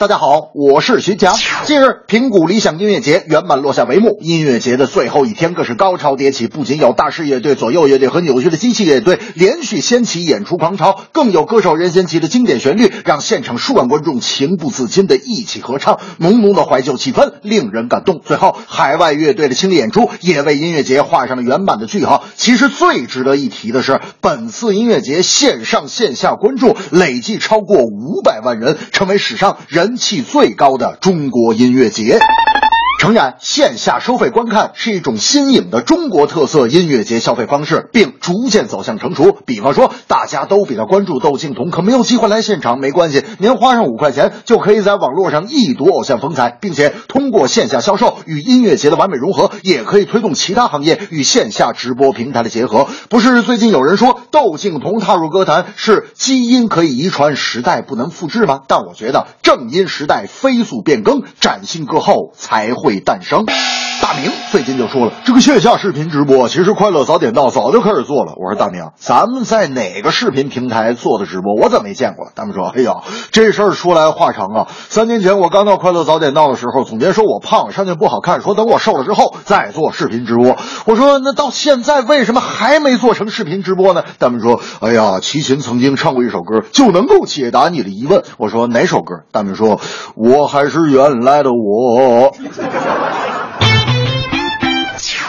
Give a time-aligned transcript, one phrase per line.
[0.00, 1.36] 大家好，我是徐强。
[1.66, 4.16] 近日，平谷理想音乐节圆满落下帷幕。
[4.22, 6.46] 音乐节的最后一天，更是高潮迭起。
[6.46, 18.22] 不仅有大师乐队、左右乐队和扭曲的机器乐队连续掀起演出狂潮，更有歌手任贤齐的经典旋律，让现场数万观众情不自禁的一起合唱，浓浓的怀旧气氛令人感动。
[18.24, 22.24] 最后，海外乐队的倾力演出也为音乐节画上了圆满的句号。
[22.36, 26.74] 其实最值得一提的是，本次音乐节线上线下观众。
[26.90, 32.16] 累计超过五百万人，成为史上人人气最高的中国音乐节。
[33.00, 39.34] 诚然，线下收费观看是一种新颖的中国特色音乐节消费方式，并逐渐走向成熟。
[39.46, 52.86] 比方说，大家都比较关注窦靖童，可没有机会来现场，没关系，您花上五块钱就可以在网络上一睹偶像风采，并且通过线下销售与音乐节的完美融合，也可以推动其他行业与线下直播平台的结合。
[53.08, 58.60] 不是最近有人说窦靖童踏入歌坛是基因可以遗传，时代不能复制吗？
[58.68, 62.89] 但我觉得，正因时代飞速变更，崭新歌后才会。
[62.90, 63.69] 会诞生。
[64.00, 68.32] 大明最近就说了，这个线下视频直播，其实快乐早点到早就开始做了。
[68.36, 71.54] 我说大明，咱们在哪个视频平台做的直播？
[71.54, 72.32] 我怎么没见过？
[72.34, 74.66] 他们说，哎呀，这事儿说来话长啊。
[74.88, 80.56] 三年前我刚到快乐早点到的时候，总监说我胖，上去不好看，说等我瘦了之后再做视频直播。
[80.86, 84.02] 我说那到现在为什么还没做成视频直播呢？
[84.18, 88.24] 他们说，哎呀，齐秦曾经唱过一首歌，就能够解答你的疑问。
[88.38, 89.24] 我说哪首歌？
[89.32, 89.80] 他们说，
[90.16, 92.32] 我还是原来的我。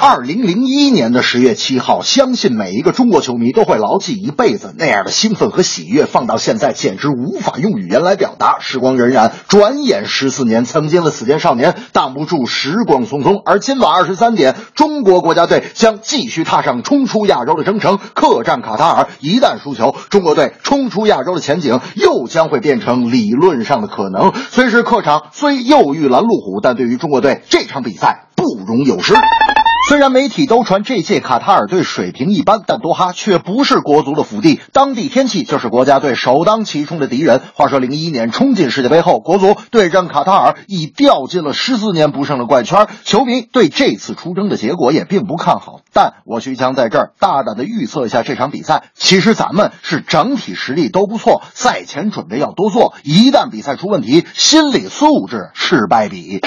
[0.04, 8.58] 二零零一年的十月七号，相信每一个中国球迷都会牢记一辈子那样的兴奋和喜悦，放到现在简直无法用语言来表达。
[8.60, 13.44] 时光荏苒，转眼十四年，曾经的死谏少年挡不住时光匆匆。
[13.46, 19.08] 而今晚二十三点，中国国家队将继续踏上冲出亚洲的征程，客战卡塔尔。
[19.20, 24.34] 一旦输球，中国队冲出亚洲的前景又将会变成理论上的可能。
[24.50, 29.14] 虽是客场，虽又遇拦路虎，但对于中国队这场比赛不容有失。
[29.92, 37.42] 虽然媒体都传这届卡塔尔队水平一般，但多哈却不是国足的福地，当地天气就是国家队首当其冲的敌人。
[37.56, 45.82] 话说，零一年冲进世界杯后，国足对阵卡塔尔已掉进了十四年不胜的怪圈，球迷对这次出征的结果也并不看好。
[45.92, 56.40] 但我徐强在这儿大胆的预测一下这场比赛，其实咱们是整体实力都不错，赛前准备要多做，一旦比赛出问题，心理素质是败笔。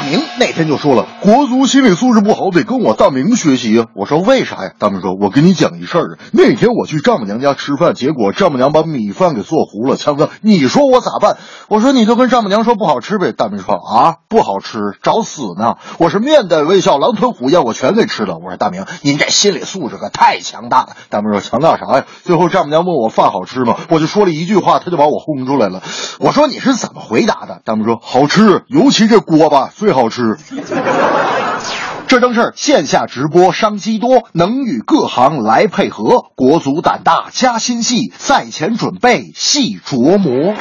[0.00, 3.84] 大明那天就说了，国足心理素质不好，得跟我大明学习呀。
[3.94, 4.72] 我说为啥呀？
[4.78, 6.18] 大明说，我跟你讲一事儿。
[6.32, 9.98] 那天我去丈母娘家吃饭，结果丈母娘把米饭给做糊了。
[9.98, 11.36] 强哥，你说我咋办？
[11.68, 13.32] 我说你就跟丈母娘说不好吃呗。
[13.32, 15.74] 大明说啊，不好吃，找死呢。
[15.98, 18.36] 我是面带微笑，狼吞虎咽，我全给吃了。
[18.36, 20.96] 我说大明，您这心理素质可太强大了。
[21.10, 22.06] 大明说强大啥呀？
[22.22, 23.76] 最后丈母娘问我饭好吃吗？
[23.90, 25.82] 我就说了一句话，他就把我轰出来了。
[26.20, 27.60] 我说你是怎么回答的？
[27.66, 29.68] 大明说好吃，尤其这锅巴。
[29.68, 30.36] 最好吃，
[32.06, 36.24] 这正是线下直播商机多，能与各行来配合。
[36.34, 40.54] 国足胆大加心细，赛前准备细琢磨。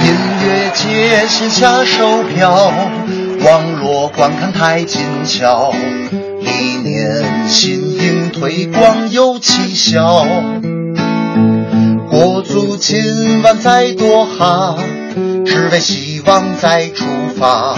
[0.00, 2.72] 音乐节线下售票，
[3.44, 5.72] 网络观看太紧俏，
[6.10, 10.26] 理念新颖推广有奇效。
[12.10, 14.76] 国足今晚在多哈。
[15.44, 17.06] 只为喜望再出
[17.38, 17.74] 发，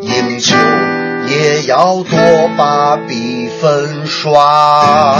[0.00, 0.56] 赢球
[1.28, 5.14] 也要多把比分刷。